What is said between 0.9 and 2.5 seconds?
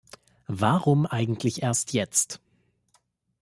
eigentlich erst jetzt?